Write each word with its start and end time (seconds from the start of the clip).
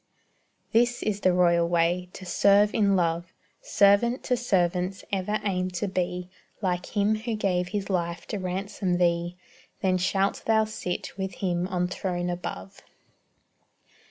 This 0.71 1.03
is 1.03 1.19
the 1.19 1.31
royal 1.31 1.69
way 1.69 2.09
to 2.13 2.25
serve 2.25 2.73
in 2.73 2.95
love 2.95 3.31
Servant 3.61 4.23
to 4.23 4.35
servants 4.35 5.05
ever 5.11 5.39
aim 5.43 5.69
to 5.77 5.87
be 5.87 6.27
Like 6.59 6.95
Him 6.97 7.13
who 7.17 7.35
gave 7.35 7.67
His 7.67 7.87
life 7.87 8.25
to 8.29 8.39
ransom 8.39 8.97
thee; 8.97 9.37
Then 9.83 9.99
shalt 9.99 10.45
thou 10.47 10.65
sit 10.65 11.15
with 11.19 11.35
Him 11.35 11.67
on 11.67 11.87
throne 11.87 12.31
above. 12.31 12.81